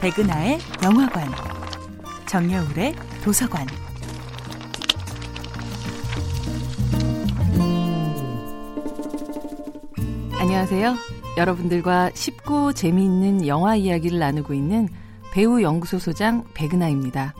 [0.00, 1.28] 백은하의 영화관,
[2.26, 3.66] 정여울의 도서관.
[10.38, 10.94] 안녕하세요.
[11.36, 14.88] 여러분들과 쉽고 재미있는 영화 이야기를 나누고 있는
[15.32, 17.34] 배우 연구소 소장 백은하입니다.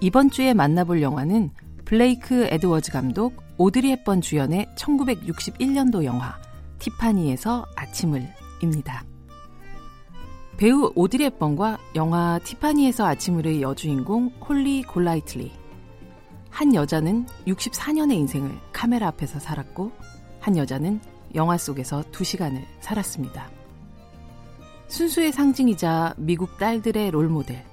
[0.00, 1.50] 이번 주에 만나볼 영화는
[1.84, 6.36] 블레이크 에드워즈 감독, 오드리 헵번 주연의 1961년도 영화
[6.82, 9.04] 티파니에서 아침을입니다.
[10.56, 15.52] 배우 오드리 헵번과 영화 티파니에서 아침을의 여주인공 홀리 골라이틀리.
[16.50, 19.92] 한 여자는 64년의 인생을 카메라 앞에서 살았고
[20.40, 21.00] 한 여자는
[21.36, 23.48] 영화 속에서 2시간을 살았습니다.
[24.88, 27.64] 순수의 상징이자 미국 딸들의 롤모델,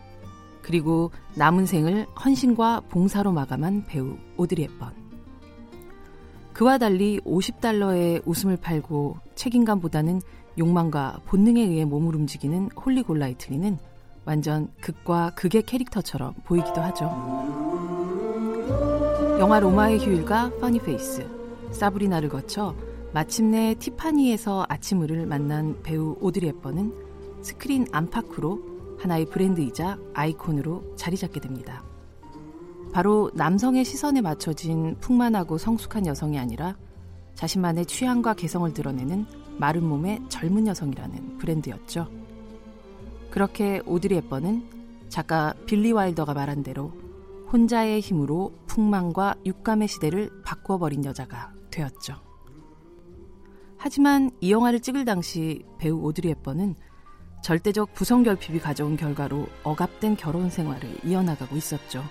[0.62, 4.99] 그리고 남은 생을 헌신과 봉사로 마감한 배우 오드리 헵번.
[6.60, 10.20] 그와 달리 50달러의 웃음을 팔고 책임감보다는
[10.58, 13.78] 욕망과 본능에 의해 몸을 움직이는 홀리 골라이틀리는
[14.26, 17.06] 완전 극과 극의 캐릭터처럼 보이기도 하죠.
[19.40, 21.26] 영화 로마의 휴일과 퍼니페이스,
[21.72, 22.76] 사브리나를 거쳐
[23.14, 26.94] 마침내 티파니에서 아침을 만난 배우 오드리 헵번은
[27.42, 31.89] 스크린 안팎으로 하나의 브랜드이자 아이콘으로 자리 잡게 됩니다.
[33.00, 36.76] 바로 남성의 시선에 맞춰진 풍만하고 성숙한 여성이 아니라
[37.34, 39.26] 자신만의 취향과 개성을 드러내는
[39.58, 42.10] 마른 몸의 젊은 여성이라는 브랜드였죠.
[43.32, 46.92] 그렇게 오드리 헵번은 작가 빌리 와일더가 말한 대로
[47.54, 52.16] 혼자의 힘으로 풍망과 육감의 시대를 바꾸어버린 여자가 되었죠.
[53.78, 56.76] 하지만 이 영화를 찍을 당시 배우 오드리 헵번은
[57.44, 62.04] 절대적 부성 결핍이 가져온 결과로 억압된 결혼 생활을 이어나가고 있었죠.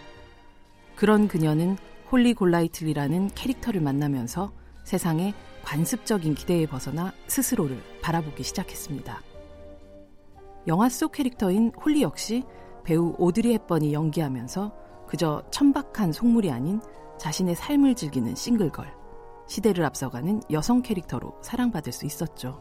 [0.98, 1.76] 그런 그녀는
[2.10, 4.50] 홀리 골라이틀리라는 캐릭터를 만나면서
[4.82, 5.32] 세상에
[5.62, 9.22] 관습적인 기대에 벗어나 스스로를 바라보기 시작했습니다.
[10.66, 12.42] 영화 속 캐릭터인 홀리 역시
[12.82, 16.80] 배우 오드리 헵번이 연기하면서 그저 천박한 속물이 아닌
[17.16, 18.92] 자신의 삶을 즐기는 single girl,
[19.46, 22.60] 시대를 앞서가는 여성 캐릭터로 사랑받을 수 있었죠.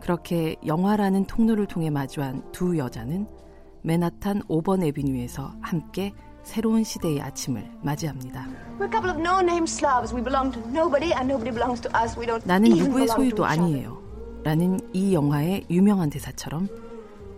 [0.00, 3.28] 그렇게 영화라는 통로를 통해 마주한 두 여자는
[3.82, 6.14] 맨하탄 5번 에비뉴에서 함께
[6.48, 8.48] 새로운 시대의 아침을 맞이합니다.
[12.46, 14.02] 나는 누구의 소유도 아니에요.
[14.44, 16.68] 라는 이 영화의 유명한 대사처럼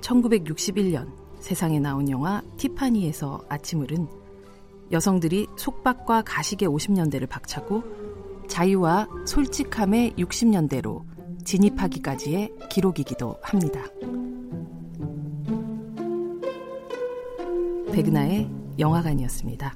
[0.01, 1.09] 1961년
[1.41, 4.07] 세상에 나온 영화 티파니에서 아침을은
[4.93, 7.83] 여성들이 속박과 가식의 50년대를 박차고
[8.47, 11.03] 자유와 솔직함의 60년대로
[11.45, 13.83] 진입하기까지의 기록이기도 합니다.
[17.93, 19.75] 백은하의 영화관이었습니다.